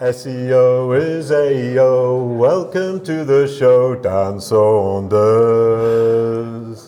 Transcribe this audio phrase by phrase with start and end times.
[0.00, 2.36] SEO is AEO.
[2.36, 5.18] Welcome to the show, Dan Saunders.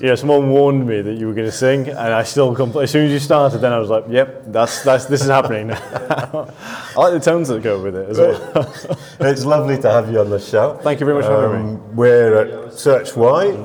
[0.00, 2.92] Yeah, someone warned me that you were going to sing, and I still compl- as
[2.92, 6.52] soon as you started, then I was like, "Yep, that's that's this is happening." I
[6.94, 8.72] like the tones that go with it as well.
[9.28, 10.78] it's lovely to have you on the show.
[10.80, 11.72] Thank you very much for having me.
[11.72, 13.56] Um, We're at Search Y.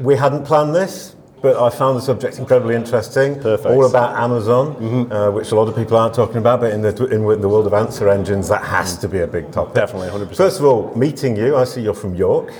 [0.00, 3.34] We hadn't planned this, but I found the subject incredibly interesting.
[3.40, 3.66] Perfect.
[3.66, 3.76] Mm-hmm.
[3.76, 6.94] All about Amazon, uh, which a lot of people aren't talking about, but in the
[7.06, 9.74] in the world of answer engines, that has to be a big topic.
[9.74, 10.36] Definitely, 100%.
[10.36, 12.52] First of all, meeting you, I see you're from York.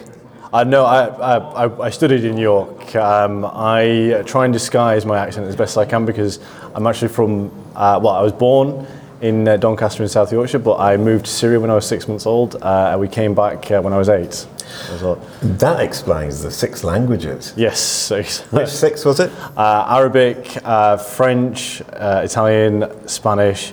[0.54, 0.84] I know.
[0.84, 2.94] I, I, I- I studied in York.
[2.94, 6.40] Um, I try and disguise my accent as best I can because
[6.74, 7.50] I'm actually from.
[7.74, 8.86] Uh, well, I was born
[9.22, 12.06] in uh, Doncaster in South Yorkshire, but I moved to Syria when I was six
[12.08, 14.46] months old, uh, and we came back uh, when I was eight.
[14.90, 15.16] As well.
[15.42, 17.52] That explains the six languages.
[17.56, 19.30] Yes, so, Which six was it?
[19.56, 23.72] uh, Arabic, uh, French, uh, Italian, Spanish.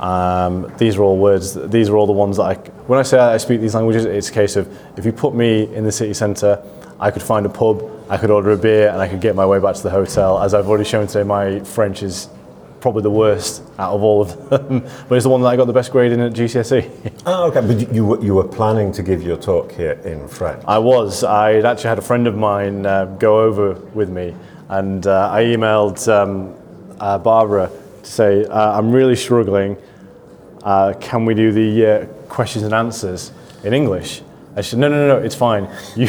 [0.00, 1.54] Um, these are all words.
[1.54, 2.54] These are all the ones that I.
[2.86, 4.68] When I say I speak these languages, it's a case of
[4.98, 6.62] if you put me in the city centre,
[7.00, 9.46] I could find a pub, I could order a beer, and I could get my
[9.46, 10.42] way back to the hotel.
[10.42, 12.28] As I've already shown today, my French is
[12.84, 15.66] probably the worst out of all of them, but it's the one that I got
[15.66, 17.22] the best grade in at GCSE.
[17.24, 17.66] Oh, okay.
[17.66, 20.62] But you- you, were- you were planning to give your talk here in French.
[20.68, 21.24] I was.
[21.24, 24.34] I actually had a friend of mine uh, go over with me,
[24.68, 26.54] and uh, I emailed um,
[27.00, 27.70] uh, Barbara
[28.02, 29.78] to say, uh, I'm really struggling.
[30.62, 33.32] Uh, can we do the uh, questions and answers
[33.64, 34.20] in English?
[34.56, 35.68] I said, no, no, no, no, it's fine.
[35.96, 36.06] You,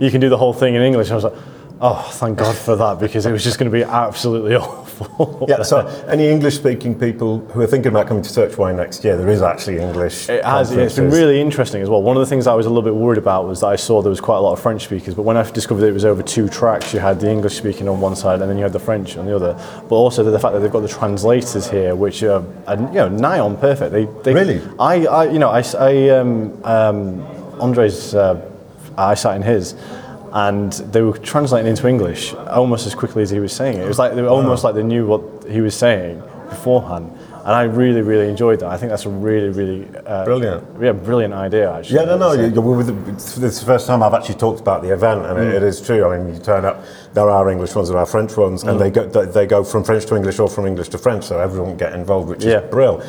[0.00, 1.10] you can do the whole thing in English.
[1.10, 1.34] I was like,
[1.80, 4.91] oh, thank God for that, because it was just going to be absolutely awful.
[5.48, 9.04] Yeah, so any English speaking people who are thinking about coming to Search Y next
[9.04, 10.28] year, there is actually English.
[10.28, 10.72] It has.
[10.72, 12.02] yeah, It's been really interesting as well.
[12.02, 14.02] One of the things I was a little bit worried about was that I saw
[14.02, 16.22] there was quite a lot of French speakers, but when I discovered it was over
[16.22, 18.78] two tracks, you had the English speaking on one side and then you had the
[18.78, 19.54] French on the other.
[19.88, 23.08] But also the fact that they've got the translators here, which are, are you know
[23.08, 23.92] nigh on perfect.
[23.92, 24.60] They, they Really?
[24.78, 27.22] I, I you know I, I, um, um,
[27.60, 28.40] Andre's uh,
[28.96, 29.74] I sat in his.
[30.32, 33.84] And they were translating into English almost as quickly as he was saying it.
[33.84, 37.10] It was like they were almost like they knew what he was saying beforehand,
[37.44, 38.68] and I really, really enjoyed that.
[38.70, 40.64] I think that's a really, really uh, Brilliant.
[40.80, 41.96] yeah, brilliant idea actually.
[41.96, 42.32] Yeah, no, no.
[42.32, 45.24] You, you, with the- this is the first time I've actually talked about the event,
[45.26, 45.48] and Mm.
[45.50, 46.04] it, it is true.
[46.06, 46.82] I mean, you turn up,
[47.14, 48.68] there are English ones, there are French ones, Mm.
[48.70, 51.24] and they go they, they go from French to English or from English to French,
[51.24, 52.60] so everyone can get involved, which Yeah.
[52.60, 53.04] is brilliant.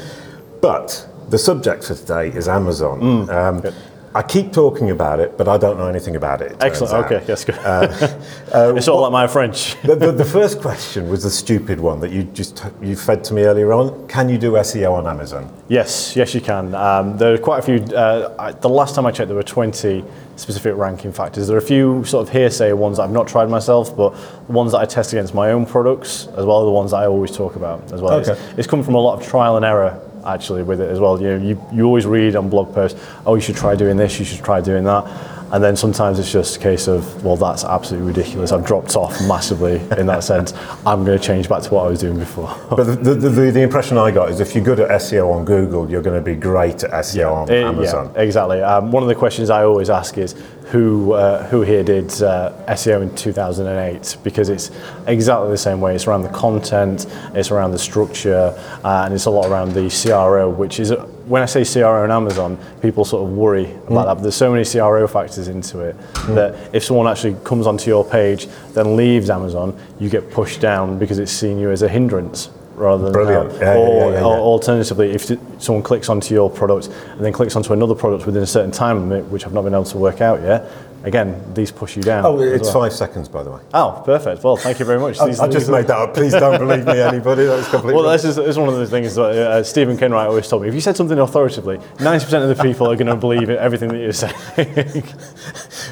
[0.61, 2.99] But the subject for today is Amazon.
[3.01, 3.61] Um, Mm.
[3.61, 3.73] Good.
[4.15, 6.51] I keep talking about it, but I don't know anything about it.
[6.51, 6.93] it Excellent.
[6.93, 7.11] out.
[7.11, 7.55] Okay, yes, good.
[7.55, 9.75] Uh, it's all like my French.
[9.93, 13.33] The, the, the first question was the stupid one that you just you fed to
[13.33, 14.07] me earlier on.
[14.07, 15.51] Can you do SEO on Amazon?
[15.67, 16.73] Yes, yes, you can.
[16.73, 17.95] Um, there are quite a few.
[17.95, 20.03] Uh, I, the last time I checked, there were 20
[20.35, 21.47] specific ranking factors.
[21.47, 24.11] There are a few sort of hearsay ones that I've not tried myself, but
[24.47, 27.05] the ones that I test against my own products, as well as the ones I
[27.05, 28.13] always talk about as well.
[28.13, 28.31] Okay.
[28.31, 31.21] It's, it's come from a lot of trial and error actually with it as well.
[31.21, 34.19] You, know, you you always read on blog posts, oh, you should try doing this,
[34.19, 35.05] you should try doing that.
[35.53, 38.51] And then sometimes it's just a case of, well, that's absolutely ridiculous.
[38.51, 40.51] I've dropped off massively in that sense.
[40.83, 42.47] I'm going to change back to what I was doing before.
[42.75, 45.45] But the, the, the, the impression I got is if you're good at SEO on
[45.45, 48.11] Google, you're going to be great at SEO on Uh, Amazon.
[48.15, 48.63] Yeah, exactly.
[48.63, 50.33] Um, one of the questions I always ask is
[50.73, 54.71] who uh, who here did uh, SEO in 2008 because it's
[55.05, 55.93] exactly the same way.
[55.93, 59.87] It's around the content, it's around the structure, uh, and it's a lot around the
[59.87, 60.91] CRO, which is
[61.27, 64.15] when I say CRO on Amazon, people sort of worry about that.
[64.15, 65.95] But there's so many CRO factors into it
[66.29, 70.97] that if someone actually comes onto your page, then leaves Amazon, you get pushed down
[70.97, 73.53] because it's seen you as a hindrance rather than Brilliant.
[73.53, 75.25] yeah, or, yeah, yeah, or alternatively, if
[75.61, 79.09] someone clicks onto your product and then clicks onto another product within a certain time
[79.09, 80.69] limit, which I've not been able to work out yet,
[81.03, 82.25] again, these push you down.
[82.25, 82.73] Oh, it's well.
[82.83, 83.61] five seconds, by the way.
[83.73, 84.43] Oh, perfect.
[84.43, 85.19] Well, thank you very much.
[85.21, 86.13] I, I just made that up.
[86.13, 87.45] Please don't believe me, anybody.
[87.45, 88.01] That was completely.
[88.01, 90.61] Well, this is, this is one of the things that uh, Stephen Kenwright always told
[90.63, 90.67] me.
[90.69, 93.99] If you said something authoritatively, 90% of the people are going to believe everything that
[93.99, 95.03] you're saying.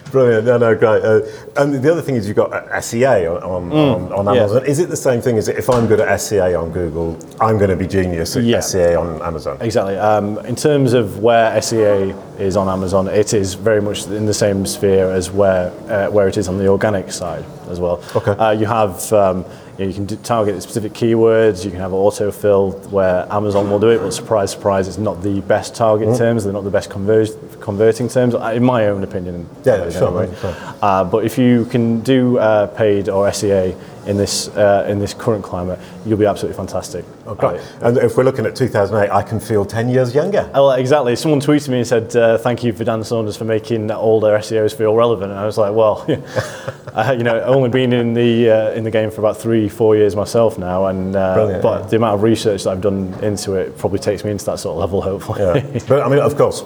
[0.12, 0.46] Brilliant.
[0.46, 1.04] No, no, great.
[1.04, 1.22] Uh,
[1.58, 4.36] and the other thing is you've got uh, SEA on, on, on, on Mm.
[4.36, 4.42] yeah.
[4.44, 4.66] Amazon.
[4.66, 7.70] Is it the same thing as if I'm good at SEA on Google, I'm going
[7.70, 8.60] to be genius at Yeah.
[8.60, 9.58] SEA on Amazon?
[9.62, 9.98] Exactly.
[9.98, 14.34] Um, in terms of where SEA is on Amazon, it is very much in the
[14.34, 18.04] same sphere as where uh, where it is on the organic side as well.
[18.16, 18.32] Okay.
[18.32, 19.46] Uh, you have um,
[19.78, 21.64] you, know, you can do, target specific keywords.
[21.64, 25.40] You can have autofill where Amazon will do it, but surprise, surprise, it's not the
[25.42, 26.18] best target Mm-hmm.
[26.18, 26.44] terms.
[26.44, 29.48] They're not the best conver- converting terms, uh, in my own opinion.
[29.64, 30.36] Yeah, sure, anyway.
[30.42, 30.56] sure.
[30.82, 35.14] Uh, but if you can do uh, paid or SEA in this uh, in this
[35.14, 37.06] current climate, you'll be absolutely fantastic.
[37.28, 37.64] Okay.
[37.82, 40.50] And if we're looking at 2008, I can feel 10 years younger.
[40.54, 41.16] Oh, exactly.
[41.16, 44.76] Someone tweeted me and said, uh, "Thank you for Dan Saunders for making older SEOs
[44.76, 46.06] feel relevant." And I was like, "Well,
[46.94, 49.96] uh, you know, only been in the uh, in the game for about three, four
[49.96, 51.88] years myself now, and uh, but yeah.
[51.88, 54.74] the amount of research that I've done into it probably takes me into that sort
[54.74, 55.80] of level, hopefully." Yeah.
[55.88, 56.64] but I mean, of course,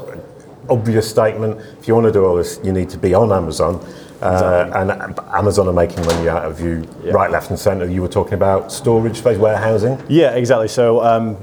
[0.69, 1.59] obvious statement.
[1.79, 3.85] If you want to do all this, you need to be on Amazon.
[4.21, 7.85] Uh, and Amazon are making money out of you, right, left, and centre.
[7.85, 10.01] You were talking about storage space, warehousing.
[10.07, 10.67] Yeah, exactly.
[10.67, 11.37] So um,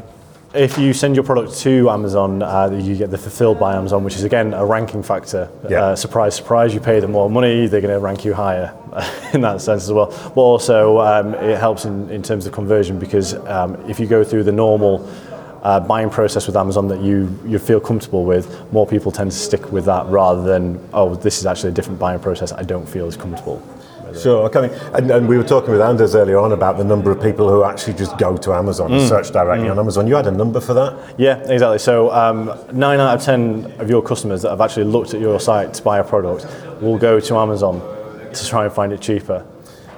[0.55, 4.17] if you send your product to Amazon, uh, you get the fulfilled by Amazon, which
[4.17, 5.51] is again a ranking factor.
[5.69, 5.85] Yeah.
[5.85, 8.75] Uh, surprise, surprise, you pay them more money, they're going to rank you higher
[9.33, 10.07] in that sense as well.
[10.35, 14.25] But also, um, it helps in, in terms of conversion because um, if you go
[14.25, 15.09] through the normal
[15.63, 19.37] uh, buying process with Amazon that you, you feel comfortable with, more people tend to
[19.37, 22.89] stick with that rather than, oh, this is actually a different buying process I don't
[22.89, 23.63] feel as comfortable.
[24.21, 24.79] Sure, okay.
[24.93, 27.65] And, and we were talking with Anders earlier on about the number of people who
[27.65, 30.07] actually just go to Amazon and search directly on Amazon.
[30.07, 31.15] You had a number for that?
[31.19, 31.79] Yeah, exactly.
[31.79, 35.41] So um, nine out of ten of your customers that have actually looked at your
[35.41, 36.47] site to buy a product
[36.83, 37.81] will go to Amazon
[38.35, 39.47] to try and find it cheaper.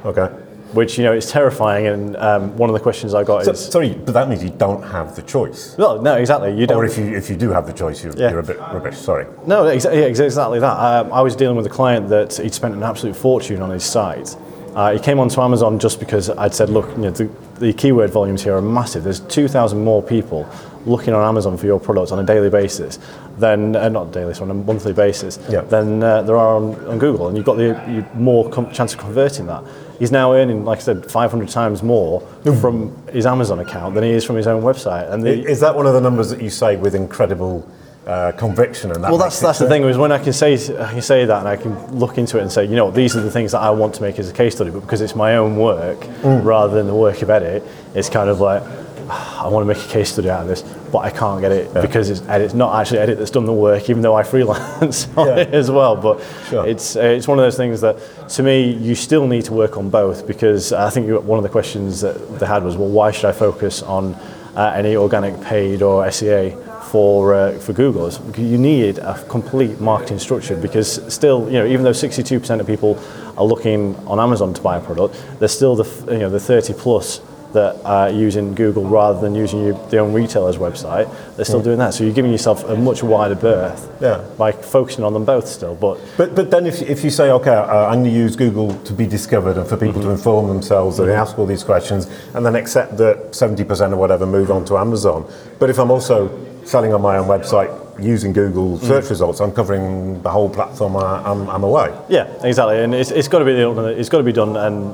[0.05, 0.44] Okay.
[0.75, 1.87] Which you know is terrifying.
[1.87, 4.51] And um, one of the questions I got So, is, sorry, but that means you
[4.51, 5.77] don't have the choice.
[5.79, 6.55] well, no, exactly.
[6.55, 6.79] You don't.
[6.79, 8.31] Or if you if you do have the choice, you're, Yeah.
[8.31, 8.97] you're a bit rubbish.
[8.97, 9.27] Sorry.
[9.47, 10.77] No, exa- yeah, exactly that.
[10.77, 13.85] Um, I was dealing with a client that he'd spent an absolute fortune on his
[13.85, 14.37] site.
[14.75, 17.31] Uh, he came onto Amazon just because I'd said, look, you know, the,
[17.61, 19.05] the keyword volumes here are massive.
[19.05, 20.49] There's 2,000 more people
[20.87, 22.99] looking on Amazon for your products on a daily basis
[23.39, 25.63] than, uh, not daily, so on a monthly basis, Yeah.
[25.63, 27.29] than uh, there are on, on Google.
[27.29, 29.63] And you've got the you, more com- chance of converting that.
[29.99, 32.21] He's now earning, like I said, 500 times more
[32.61, 35.11] from his Amazon account than he is from his own website.
[35.11, 37.67] And the, Is that one of the numbers that you say with incredible
[38.07, 38.91] uh, conviction?
[38.93, 41.25] And that Well, that's that's the thing is when I can say I can say
[41.25, 43.53] that and I can look into it and say, you know, these are the things
[43.53, 46.01] that I want to make as a case study, but because it's my own work
[46.23, 46.45] Mm.
[46.45, 47.63] rather than the work of edit,
[47.95, 48.63] it's kind of like
[49.11, 50.63] I want to make a case study out of this,
[50.93, 53.91] but I can't get it because it's edit, not actually edit that's done the work,
[53.91, 55.37] even though I freelance on Yeah.
[55.37, 55.97] it as well.
[55.97, 56.67] But Sure.
[56.67, 57.97] it's it's one of those things that
[58.31, 61.49] to me you still need to work on both because I think one of the
[61.51, 64.15] questions that they had was, well, why should I focus on
[64.57, 66.55] uh, any organic paid or SEA
[66.91, 68.07] for uh, for Google?
[68.27, 72.67] Because you need a complete marketing structure because still, you know, even though 62% of
[72.67, 72.99] people
[73.37, 76.73] are looking on Amazon to buy a product, there's still the you know the 30
[76.75, 77.21] plus
[77.55, 81.09] that are using Google rather than using your, their own retailer's website.
[81.37, 84.23] They're still doing that, so you're giving yourself a much wider berth Yeah.
[84.37, 85.75] by focusing on them both still.
[85.75, 88.75] But But, but then if, if you say, okay, uh, I'm going to use Google
[88.85, 90.03] to be discovered and for people Mm-hmm.
[90.03, 94.27] to inform themselves, and ask all these questions, and then accept that 70% or whatever
[94.27, 95.25] move on to Amazon.
[95.61, 96.29] But if I'm also
[96.65, 97.71] selling on my own website
[98.03, 98.89] using Google Mm.
[98.89, 101.95] search results, I'm covering the whole platform, I, I'm, I'm away.
[102.09, 103.53] Yeah, exactly, and it's, it's got to be
[104.01, 104.57] it's got to be done.
[104.57, 104.93] And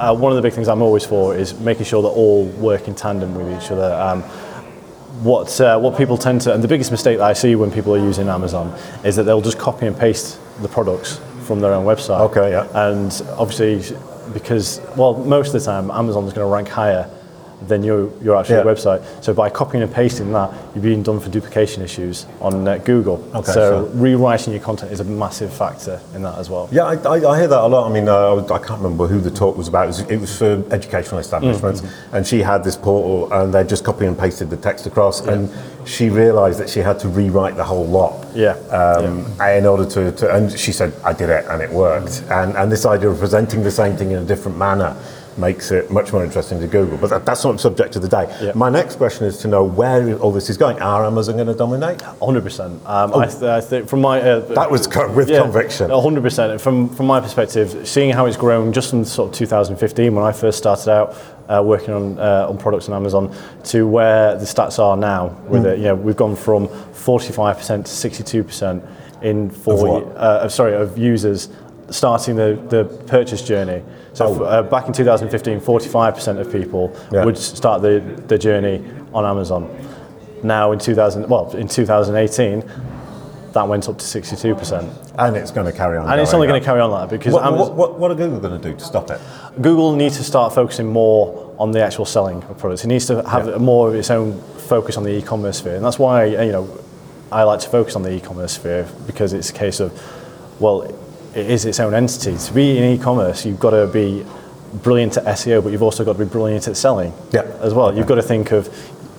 [0.00, 2.88] uh, one of the big things I'm always for is making sure that all work
[2.88, 3.92] in tandem with each other.
[3.92, 4.22] Um,
[5.22, 7.94] what uh, what people tend to, and the biggest mistake that I see when people
[7.94, 11.84] are using Amazon is that they'll just copy and paste the products from their own
[11.84, 12.20] website.
[12.30, 12.88] Okay, yeah.
[12.88, 13.96] And obviously,
[14.32, 17.10] because well, most of the time Amazon's going to rank higher
[17.68, 18.64] than your your actual Yeah.
[18.64, 19.02] website.
[19.20, 23.22] So by copying and pasting that, you're being done for duplication issues on uh, Google.
[23.34, 26.68] Okay, so rewriting your content is a massive factor in that as well.
[26.72, 27.88] Yeah, I, I, I hear that a lot.
[27.90, 29.84] I mean, uh, I I can't remember who the talk was about.
[29.84, 33.84] It was, it was for educational establishments, and she had this portal, and they just
[33.84, 35.48] copy and pasted the text across, and
[35.84, 38.14] she realised that she had to rewrite the whole lot.
[38.34, 42.22] Yeah, Um, In order to, to, and she said, I did it, and it worked.
[42.30, 44.94] And, and this idea of presenting the same thing in a different manner
[45.38, 46.98] makes it much more interesting to Google.
[46.98, 48.26] But that, that's not the subject of the day.
[48.42, 48.52] Yeah.
[48.54, 50.80] My next question is to know where all this is going.
[50.80, 52.00] Are Amazon going to dominate?
[52.02, 52.80] Hundred percent.
[52.86, 55.90] Um, I, th- I think from my uh, That was co- with conviction.
[55.90, 56.60] hundred percent.
[56.60, 60.32] From from my perspective, seeing how it's grown just from sort of 2015 when I
[60.32, 61.16] first started out
[61.48, 65.28] uh, working on uh, on products on Amazon to where the stats are now.
[65.48, 65.68] With Hmm.
[65.68, 68.84] it, you know, we've gone from 45 percent to 62 percent
[69.22, 70.00] in four.
[70.00, 70.16] what?
[70.16, 71.48] uh, sorry, of users
[71.90, 73.82] starting the, the purchase journey.
[74.12, 74.34] So Oh.
[74.34, 77.24] f- uh, back in 2015, 45% of people Yeah.
[77.24, 78.82] would start the, the journey
[79.12, 79.68] on Amazon.
[80.42, 82.64] Now in 2000, well, in 2018,
[83.52, 84.88] that went up to 62%.
[85.18, 86.08] And it's going to carry on.
[86.08, 88.10] And it's only going to carry on like that because What, Amazon, what, what, what
[88.10, 89.20] are Google going to do to stop it?
[89.60, 92.84] Google needs to start focusing more on the actual selling of products.
[92.84, 93.56] It needs to have Yeah.
[93.58, 96.68] more of its own focus on the e-commerce sphere, and that's why you know
[97.32, 99.90] I like to focus on the e-commerce sphere because it's a case of
[100.60, 100.84] well,
[101.34, 102.36] it is its own entity.
[102.36, 104.24] To be in e-commerce, you've got to be
[104.82, 107.42] brilliant at SEO, but you've also got to be brilliant at selling Yeah.
[107.60, 107.94] as well.
[107.96, 108.68] You've got to think of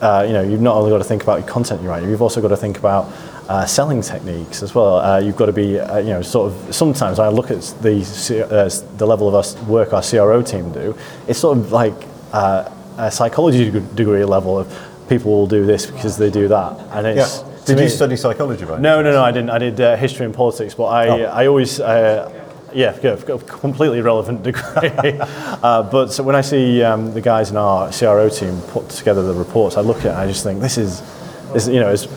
[0.01, 2.24] uh, you know, you've not only got to think about your content you're writing, you've
[2.24, 3.06] also got to think about
[3.48, 4.98] uh, selling techniques as well.
[4.98, 6.74] Uh, you've got to be, uh, you know, sort of.
[6.74, 10.72] Sometimes I look at the C- uh, the level of us work our CRO team
[10.72, 10.98] do.
[11.27, 11.94] It's sort of like
[12.34, 14.68] uh, a psychology degree level of
[15.08, 17.39] people will do this because they do that, and it's.
[17.41, 18.80] to Did you me- study psychology, right?
[18.80, 19.24] no, no, no.
[19.24, 19.50] I didn't.
[19.51, 21.24] I did uh, history and politics, but I, Oh.
[21.25, 22.32] I always, uh,
[22.74, 22.94] yeah,
[23.48, 24.62] completely relevant degree.
[25.20, 29.22] uh, but so when I see um, the guys in our CRO team put together
[29.24, 31.01] the reports, I look at it and I just think this is,
[31.53, 32.08] this, you know, as,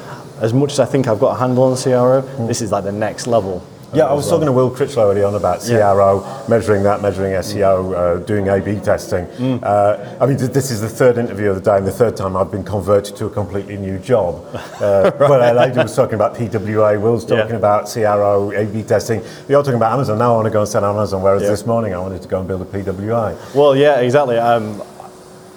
[0.41, 2.93] as much as I think I've got a handle on CRO, this is like the
[2.93, 3.63] next level.
[3.95, 7.95] Yeah, I was talking to Will Critchlow early on about CRO, measuring that, measuring SEO,
[7.95, 9.25] uh, doing A/B testing.
[9.63, 12.17] Uh, I mean, th- this is the third interview of the day, and the third
[12.17, 14.45] time I've been converted to a completely new job.
[14.85, 17.57] Uh, But a lady was talking about PWA, Will's talking Yeah.
[17.65, 19.23] about CRO, A/B testing.
[19.49, 20.19] You're talking about Amazon.
[20.19, 21.23] Now I want to go and sell Amazon.
[21.23, 21.51] Whereas Yeah.
[21.51, 23.35] this morning I wanted to go and build a PWA.
[23.55, 24.37] Well, yeah, exactly.
[24.39, 24.83] Um,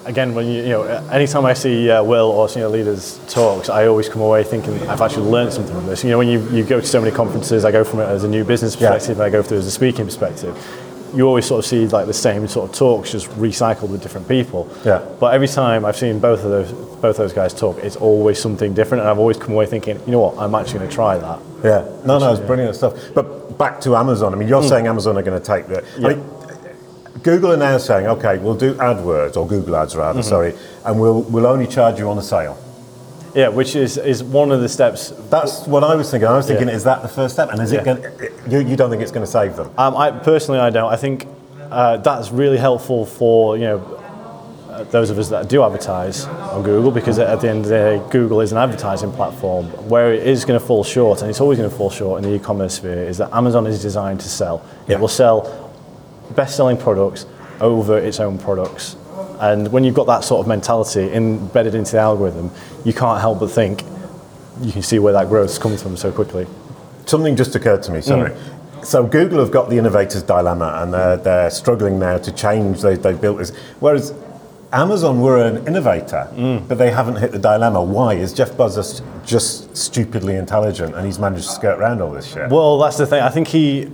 [0.08, 3.86] again, when you, you know, anytime I see uh, Will or senior leaders talks, I
[3.86, 6.02] always come away thinking I've actually learned something from this.
[6.02, 8.24] You know, when you, you go to so many conferences, I go from it as
[8.24, 8.90] a new business Yeah.
[8.92, 10.56] perspective, and I go through it as a speaking perspective.
[11.14, 14.28] You always sort of see like the same sort of talks, just recycled with different
[14.28, 14.68] people.
[14.84, 15.02] Yeah.
[15.20, 18.74] But every time I've seen both of those both those guys talk, it's always something
[18.74, 21.16] different, and I've always come away thinking, you know what, I'm actually going to try
[21.16, 21.38] that.
[21.64, 22.94] Yeah, no, no, it's brilliant stuff.
[23.14, 24.34] But back to Amazon.
[24.34, 25.82] I mean, you're saying Amazon are going to take the.
[25.96, 26.24] I mean,
[27.22, 31.22] Google are now saying, okay, we'll do AdWords or Google Ads rather, sorry, and we'll
[31.22, 32.56] we'll only charge you on the sale.
[33.34, 36.28] Yeah, which is is one of the steps That's what I was thinking.
[36.28, 36.74] I was thinking, Yeah.
[36.74, 37.50] is that the first step?
[37.50, 38.02] And is it going?
[38.48, 39.70] You, you don't think it's going to save them?
[39.76, 40.90] Um, I personally, I don't.
[40.92, 41.26] I think
[41.70, 43.78] uh, that's really helpful for you know
[44.70, 47.76] uh, those of us that do advertise on Google because at the end of the
[47.76, 49.66] day, Google is an advertising platform.
[49.88, 52.30] Where it is going to fall short, and it's always going to fall short in
[52.30, 54.64] the e-commerce sphere, is that Amazon is designed to sell.
[54.86, 54.96] Yeah.
[54.96, 55.67] It will sell
[56.38, 57.26] best-selling products
[57.60, 58.96] over its own products.
[59.40, 62.50] And when you've got that sort of mentality embedded into the algorithm,
[62.84, 63.82] you can't help but think
[64.66, 66.46] you can see where that growth is coming from so quickly.
[67.06, 68.00] Something just occurred to me.
[68.00, 68.30] Sorry.
[68.30, 68.84] Mm.
[68.84, 72.80] So Google have got the innovator's dilemma, and they're, they're struggling now to change.
[72.80, 74.14] They they built this, whereas.
[74.70, 76.60] Amazon were an innovator, mm.
[76.68, 77.80] but they haven't hit the dilemma.
[77.82, 78.10] Why?
[78.24, 82.50] Is Jeff Bezos just stupidly intelligent and he's managed to skirt around all this shit?
[82.50, 83.22] Well, that's the thing.
[83.22, 83.88] I think he,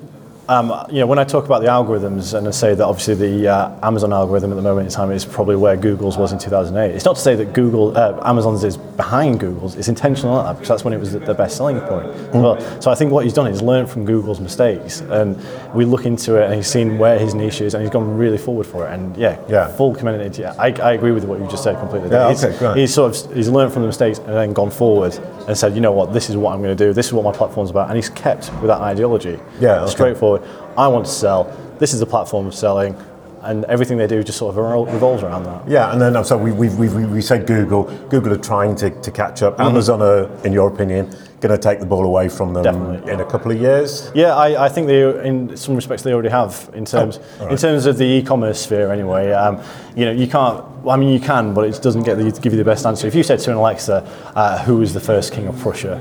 [0.48, 3.48] um, you know, when I talk about the algorithms and I say that obviously the
[3.48, 6.94] uh, Amazon algorithm at the moment in time is probably where Google's was in 2008.
[6.94, 9.76] It's not to say that Google, uh, Amazon's is behind Google's.
[9.76, 12.06] It's intentional that because that's when it was the, the best selling point.
[12.08, 15.36] as Well, so I think what he's done is learned from Google's mistakes, and
[15.74, 18.38] we look into it and he's seen where his niche is, and he's gone really
[18.38, 18.92] forward for it.
[18.92, 19.68] And yeah, Yeah.
[19.68, 20.36] full commitment.
[20.38, 22.10] Yeah, I, I agree with what you just said completely.
[22.10, 22.76] Yeah, okay, great.
[22.76, 25.80] He's sort of he's learned from the mistakes and then gone forward and said, you
[25.80, 26.92] know what, this is what I'm going to do.
[26.92, 29.38] This is what my platform's about, and he's kept with that ideology.
[29.60, 29.90] Yeah, okay.
[29.90, 30.42] straightforward.
[30.76, 31.44] I want to sell.
[31.78, 32.96] This is the platform of selling,
[33.42, 35.68] and everything they do just sort of revolves around that.
[35.68, 37.84] Yeah, and then so we we, we, we we said Google.
[38.08, 39.54] Google are trying to, to catch up.
[39.54, 39.68] Mm-hmm.
[39.68, 43.12] Amazon are, in your opinion, going to take the ball away from them Definitely.
[43.12, 44.10] in a couple of years.
[44.14, 47.52] Yeah, I, I think they, in some respects, they already have in terms Oh, right.
[47.52, 48.90] in terms of the e-commerce sphere.
[48.92, 49.60] Anyway, um,
[49.94, 50.64] you know, you can't.
[50.86, 53.06] I mean, you can, but it doesn't get the, give you the best answer.
[53.06, 56.00] If you said to an Alexa, uh, "Who was the first king of Prussia?"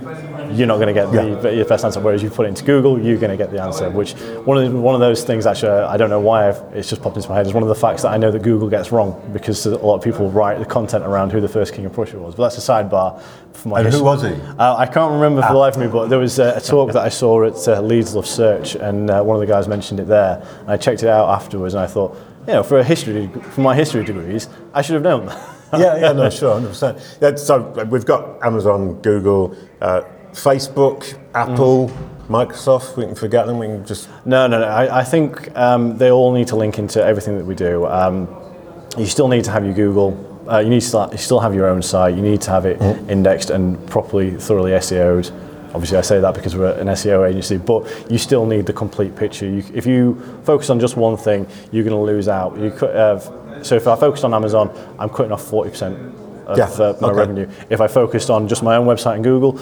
[0.51, 1.99] You're not going to get the, the best answer.
[2.01, 3.89] Whereas you put it into Google, you're going to get the answer.
[3.89, 4.11] Which
[4.45, 7.01] one of the, one of those things actually, I don't know why I've, it's just
[7.01, 7.47] popped into my head.
[7.47, 9.95] Is one of the facts that I know that Google gets wrong because a lot
[9.95, 12.35] of people write the content around who the first king of Prussia was.
[12.35, 13.21] But that's a sidebar.
[13.53, 14.33] For my And who was he?
[14.33, 16.91] Uh, I can't remember for the life of me, but there was a, a talk
[16.93, 19.99] that I saw at uh, Leeds Love Search, and uh, one of the guys mentioned
[19.99, 20.45] it there.
[20.61, 22.15] And I checked it out afterwards, and I thought,
[22.47, 25.27] you know, for a history, for my history degrees, I should have known.
[25.73, 27.17] yeah, yeah, no, sure, hundred percent.
[27.21, 31.89] Yeah, so uh, we've got Amazon, Google, uh, Facebook, Apple,
[32.27, 32.97] Microsoft.
[32.97, 33.59] We can forget them.
[33.59, 34.65] We can just no, no, no.
[34.65, 37.85] I, I think um, they all need to link into everything that we do.
[37.85, 38.27] Um,
[38.97, 40.32] you still need to have your Google.
[40.51, 42.15] Uh, you need to start, you still have your own site.
[42.15, 45.31] You need to have it indexed and properly, thoroughly SEO'd.
[45.73, 49.15] Obviously, I say that because we're an SEO agency, but you still need the complete
[49.15, 49.47] picture.
[49.49, 52.57] You, if you focus on just one thing, you're going to lose out.
[52.59, 53.23] You could have,
[53.63, 54.69] so if I focused on Amazon,
[54.99, 57.17] I'm cutting off 40% of Yeah, uh, my okay.
[57.17, 57.49] revenue.
[57.71, 59.59] If I focused on just my own website and Google,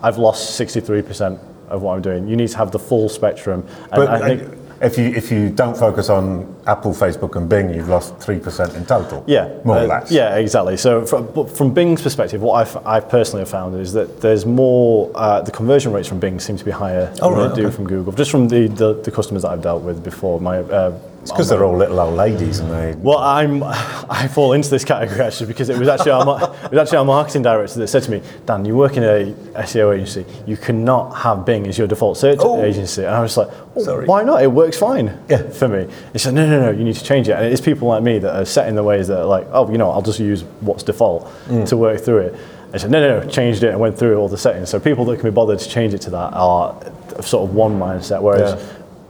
[0.00, 1.38] I've lost 63%
[1.68, 2.28] of what I'm doing.
[2.28, 3.66] You need to have the full spectrum.
[3.84, 7.48] And But I think, uh, if you if you don't focus on Apple, Facebook, and
[7.48, 9.22] Bing, you've lost three percent in total.
[9.26, 10.10] Yeah, more or uh, less.
[10.10, 10.76] Yeah, exactly.
[10.76, 15.10] So from, from Bing's perspective, what I've, I personally have found is that there's more,
[15.14, 17.66] uh, the conversion rates from Bing seem to be higher Oh, than right, they do
[17.68, 17.76] okay.
[17.76, 18.12] from Google.
[18.12, 20.98] Just from the, the, the customers that I've dealt with before, my uh,
[21.30, 22.94] because they're all little old ladies and they.
[22.98, 23.62] Well, I'm
[24.10, 27.04] I fall into this category actually because it was actually our, it was actually our
[27.04, 31.10] marketing director that said to me, Dan, you work in a SEO agency, you cannot
[31.14, 32.62] have Bing as your default search Oh.
[32.62, 33.04] agency.
[33.04, 34.06] And I was like, "Oh, Sorry.
[34.06, 34.42] why not?
[34.42, 35.42] It works fine Yeah.
[35.50, 35.86] for me.
[36.12, 37.32] He said, no, no, no, you need to change it.
[37.32, 39.70] And it's people like me that are set in the ways that are like, oh,
[39.70, 41.66] you know, I'll just use what's default Mm.
[41.68, 42.34] to work through it.
[42.72, 44.68] I said, no, no, no, changed it and went through all the settings.
[44.68, 46.74] So people that can be bothered to change it to that are
[47.22, 48.60] sort of one mindset, whereas Yeah.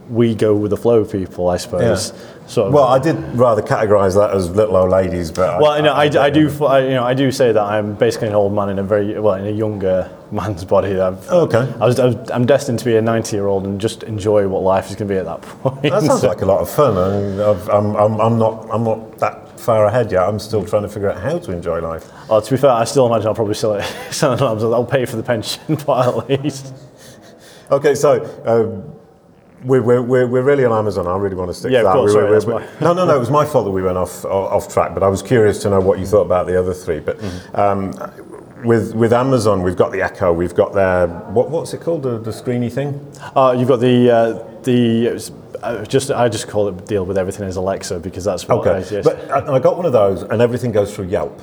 [0.08, 2.12] We go with the flow people, I suppose.
[2.46, 5.82] Sort of Well, I did rather categorise that as little old ladies, but Well, you
[5.82, 6.64] know, I, I, don't do.
[6.66, 9.18] I, you know, I do say that I'm basically an old man in a very
[9.18, 11.00] well in a younger man's body.
[11.00, 11.72] I've, Okay.
[11.80, 14.62] I was, I I'm destined to be a 90 year old and just enjoy what
[14.62, 15.82] life is going to be at that point.
[15.82, 16.98] That sounds like a lot of fun.
[16.98, 20.28] I mean, I've, I'm, I'm, I'm not, I'm not that far ahead yet.
[20.28, 22.10] I'm still trying to figure out how to enjoy life.
[22.28, 23.84] Well, to be fair, I still imagine I'll probably sell it.
[24.10, 26.74] Sell it I'll pay for the pension part at least.
[27.70, 28.93] Okay, so um,
[29.64, 31.06] we're, we're, we're, we're really on Amazon.
[31.06, 31.98] I really want to stick Yeah, to of that.
[31.98, 33.16] course, We sorry, we- my- no, no, no.
[33.16, 34.94] It was my fault that we went off off track.
[34.94, 37.00] But I was curious to know what you thought about the other three.
[37.00, 37.56] But Mm-hmm.
[37.60, 40.32] um, with with Amazon, we've got the Echo.
[40.32, 42.02] We've got their what, what's it called?
[42.02, 42.98] The, the screeny thing.
[43.36, 45.10] Uh, you've got the uh, the.
[45.12, 48.58] was, uh, just I just call it deal with everything as Alexa because that's what.
[48.66, 49.04] Okay, I, yes.
[49.04, 51.40] but I, I got one of those, and everything goes through Yelp.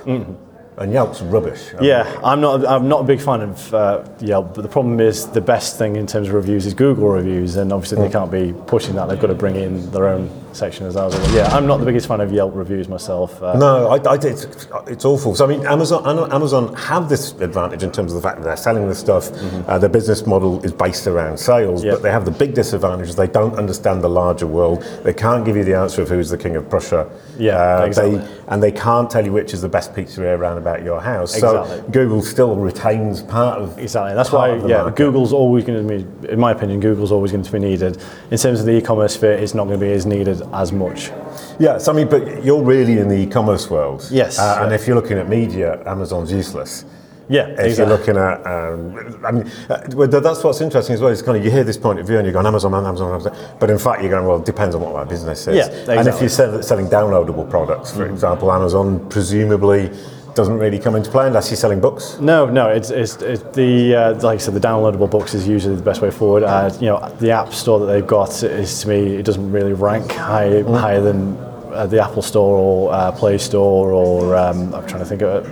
[0.77, 1.73] And Yelp's rubbish.
[1.73, 2.65] I mean, Yeah, I'm not.
[2.65, 5.95] I'm not a big fan of uh, Yelp, but the problem is the best thing
[5.97, 8.01] in terms of reviews is Google reviews, and obviously Mm.
[8.07, 9.07] they can't be pushing that.
[9.09, 11.11] They've got to bring in their own section as well.
[11.11, 13.41] So, yeah, I'm not the biggest fan of Yelp reviews myself.
[13.41, 14.45] Uh, No, I, I did.
[14.87, 15.35] It's awful.
[15.35, 18.57] So I mean, Amazon, Amazon have this advantage in terms of the fact that they're
[18.57, 19.31] selling this stuff.
[19.67, 21.93] Uh, their business model is based around sales, Yep.
[21.95, 24.83] but they have the big disadvantage: is they don't understand the larger world.
[25.03, 27.09] They can't give you the answer of who's the king of Prussia.
[27.37, 28.17] Yeah, exactly.
[28.17, 31.35] They, and they can't tell you which is the best pizzeria around about your house.
[31.35, 31.77] Exactly.
[31.77, 34.13] So Google still retains part of Exactly.
[34.13, 34.95] That's why, yeah, market.
[34.95, 37.97] Google's always going to be, in my opinion, Google's always going to be needed.
[38.29, 41.11] In terms of the e-commerce sphere, it's not going to be as needed as much.
[41.59, 44.07] Yeah, so I mean, but you're really in the e-commerce world.
[44.11, 46.85] Yes, Uh, And if you're looking at media, Amazon's useless.
[47.29, 47.75] Yeah, If exactly.
[47.77, 51.11] you're looking at, um, I mean, uh, well, that's what's interesting as well.
[51.11, 53.33] Is kind of you hear this point of view and you're going Amazon, Amazon, Amazon,
[53.57, 54.39] but in fact you're going well.
[54.39, 55.55] It depends on what my business is.
[55.55, 59.91] Yeah, And if you're sell- selling downloadable products, for example, Amazon presumably
[60.35, 62.19] doesn't really come into play unless you're selling books.
[62.19, 65.75] No, no, it's, it's, it's the uh, like I said, the downloadable books is usually
[65.75, 66.43] the best way forward.
[66.43, 69.73] Uh, you know, the app store that they've got is to me it doesn't really
[69.73, 71.37] rank high, higher than
[71.73, 75.45] uh, the Apple Store or uh, Play Store or um, I'm trying to think of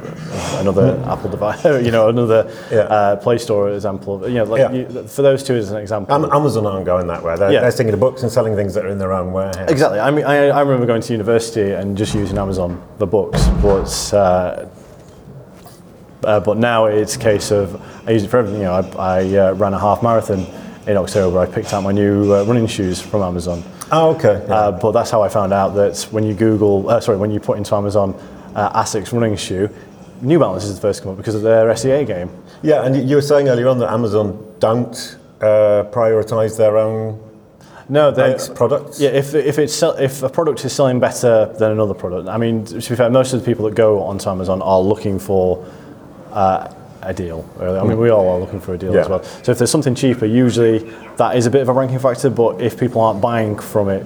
[0.59, 1.63] another Apple device.
[1.85, 2.79] You know, another Yeah.
[2.81, 4.27] uh, Play Store example.
[4.27, 4.71] You know, like Yeah.
[4.71, 6.13] you, for those two as an example.
[6.13, 7.35] Am- Amazon aren't going that way.
[7.35, 7.61] They're, Yeah.
[7.61, 9.69] they're sticking to books and selling things that are in their own warehouse.
[9.69, 9.99] Exactly.
[9.99, 14.13] I mean, I, I remember going to university and just using Amazon for books, but
[14.13, 14.65] uh,
[16.23, 18.59] uh, but now it's a case of I use it for everything.
[18.61, 20.45] You know, I, I uh, ran a half marathon
[20.87, 21.39] in October.
[21.39, 23.63] I picked out my new uh, running shoes from Amazon.
[23.91, 24.43] Oh, okay.
[24.47, 24.53] Yeah.
[24.53, 27.39] Uh, but that's how I found out that when you Google, uh, sorry, when you
[27.39, 28.13] put into Amazon
[28.55, 29.69] uh, Asics running shoe,
[30.21, 32.29] New Balance is the first to come up because of their SEA game.
[32.61, 37.17] yeah, and you- were saying earlier on that Amazon don't uh, prioritize their own
[37.87, 38.99] No, they products.
[38.99, 42.37] Yeah, if, if, it's sell, if a product is selling better than another product, I
[42.37, 45.65] mean, to be fair, most of the people that go onto Amazon are looking for
[46.33, 46.67] uh,
[47.01, 47.45] a deal.
[47.57, 47.79] Really.
[47.79, 49.01] I mean, we all are looking for a deal Yeah.
[49.01, 49.23] as well.
[49.23, 50.79] So if there's something cheaper, usually
[51.17, 52.29] that is a bit of a ranking factor.
[52.29, 54.05] But if people aren't buying from it,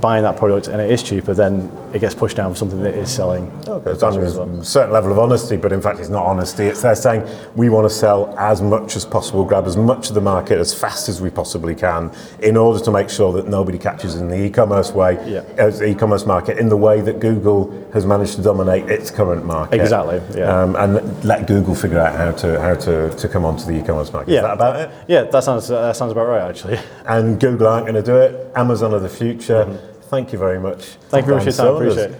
[0.00, 2.94] buying that product, and it is cheaper, then it gets pushed down for something that
[2.94, 3.50] is selling.
[3.66, 6.64] Okay, so there's a certain level of honesty, but in fact, it's not honesty.
[6.64, 10.14] It's they're saying we want to sell as much as possible, grab as much of
[10.14, 13.78] the market as fast as we possibly can, in order to make sure that nobody
[13.78, 15.42] catches in the e-commerce way, Yeah.
[15.56, 19.80] as e-commerce market, in the way that Google has managed to dominate its current market.
[19.80, 20.62] Exactly, yeah.
[20.62, 24.12] Um, and let Google figure out how to how to, to come onto the e-commerce
[24.12, 24.32] market.
[24.32, 24.38] Yeah.
[24.38, 24.90] Is that about it?
[25.08, 26.78] Yeah, that sounds that sounds about right actually.
[27.06, 28.50] And Google aren't going to do it.
[28.56, 29.73] Amazon are the future.
[30.14, 30.82] Thank you very much.
[31.10, 31.88] Thank you very much for your time.
[31.88, 32.12] Appreciate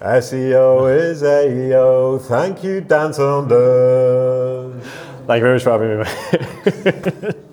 [0.00, 0.24] Saunders.
[0.24, 2.20] SEO is AEO.
[2.22, 4.82] Thank you, Dan Saunders.
[5.28, 7.32] Thank you very much for having me.